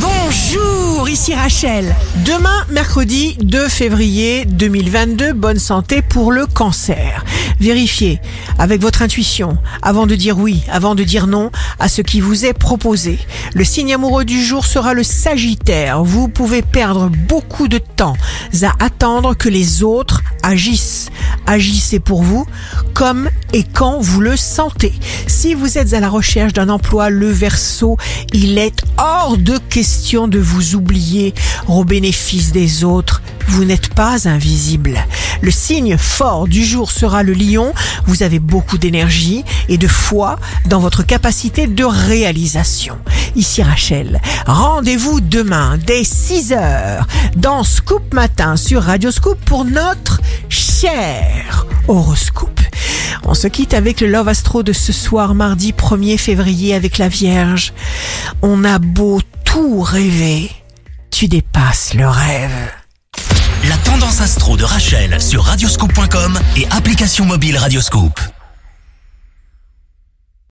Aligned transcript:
Bonjour, 0.00 1.08
ici 1.08 1.34
Rachel. 1.34 1.94
Demain, 2.24 2.64
mercredi 2.70 3.36
2 3.42 3.68
février 3.68 4.44
2022, 4.44 5.32
bonne 5.32 5.58
santé 5.58 6.02
pour 6.02 6.30
le 6.30 6.46
cancer. 6.46 7.24
Vérifiez 7.58 8.20
avec 8.58 8.80
votre 8.80 9.02
intuition 9.02 9.58
avant 9.82 10.06
de 10.06 10.14
dire 10.14 10.38
oui, 10.38 10.62
avant 10.70 10.94
de 10.94 11.02
dire 11.02 11.26
non 11.26 11.50
à 11.80 11.88
ce 11.88 12.02
qui 12.02 12.20
vous 12.20 12.46
est 12.46 12.52
proposé. 12.52 13.18
Le 13.54 13.64
signe 13.64 13.94
amoureux 13.94 14.24
du 14.24 14.44
jour 14.44 14.66
sera 14.66 14.94
le 14.94 15.02
Sagittaire. 15.02 16.04
Vous 16.04 16.28
pouvez 16.28 16.62
perdre 16.62 17.10
beaucoup 17.28 17.66
de 17.66 17.78
temps 17.78 18.16
à 18.62 18.84
attendre 18.84 19.34
que 19.34 19.48
les 19.48 19.82
autres 19.82 20.22
agissent. 20.42 21.10
Agissez 21.46 21.98
pour 21.98 22.22
vous 22.22 22.46
comme 22.98 23.30
et 23.52 23.62
quand 23.62 24.00
vous 24.00 24.20
le 24.20 24.36
sentez. 24.36 24.92
Si 25.28 25.54
vous 25.54 25.78
êtes 25.78 25.94
à 25.94 26.00
la 26.00 26.08
recherche 26.08 26.52
d'un 26.52 26.68
emploi, 26.68 27.10
le 27.10 27.30
verso, 27.30 27.96
il 28.32 28.58
est 28.58 28.82
hors 28.96 29.36
de 29.38 29.56
question 29.56 30.26
de 30.26 30.40
vous 30.40 30.74
oublier 30.74 31.32
au 31.68 31.84
bénéfice 31.84 32.50
des 32.50 32.82
autres. 32.82 33.22
Vous 33.46 33.64
n'êtes 33.64 33.94
pas 33.94 34.28
invisible. 34.28 34.98
Le 35.42 35.52
signe 35.52 35.96
fort 35.96 36.48
du 36.48 36.64
jour 36.64 36.90
sera 36.90 37.22
le 37.22 37.34
lion. 37.34 37.72
Vous 38.06 38.24
avez 38.24 38.40
beaucoup 38.40 38.78
d'énergie 38.78 39.44
et 39.68 39.78
de 39.78 39.86
foi 39.86 40.36
dans 40.66 40.80
votre 40.80 41.04
capacité 41.04 41.68
de 41.68 41.84
réalisation. 41.84 42.98
Ici 43.36 43.62
Rachel. 43.62 44.20
Rendez-vous 44.44 45.20
demain 45.20 45.78
dès 45.86 46.02
6 46.02 46.52
heures 46.52 47.06
dans 47.36 47.62
Scoop 47.62 48.12
Matin 48.12 48.56
sur 48.56 48.82
Radio 48.82 49.12
Scoop 49.12 49.38
pour 49.44 49.64
notre 49.64 50.20
cher 50.48 51.64
horoscope. 51.86 52.57
On 53.30 53.34
se 53.34 53.46
quitte 53.46 53.74
avec 53.74 54.00
le 54.00 54.06
Love 54.06 54.28
Astro 54.28 54.62
de 54.62 54.72
ce 54.72 54.90
soir, 54.90 55.34
mardi 55.34 55.72
1er 55.72 56.16
février 56.16 56.74
avec 56.74 56.96
la 56.96 57.08
Vierge. 57.08 57.74
On 58.40 58.64
a 58.64 58.78
beau 58.78 59.20
tout 59.44 59.82
rêver, 59.82 60.50
tu 61.10 61.28
dépasses 61.28 61.92
le 61.92 62.08
rêve. 62.08 62.72
La 63.68 63.76
tendance 63.76 64.22
astro 64.22 64.56
de 64.56 64.64
Rachel 64.64 65.20
sur 65.20 65.44
radioscope.com 65.44 66.38
et 66.56 66.66
application 66.70 67.26
mobile 67.26 67.58
Radioscope. 67.58 68.18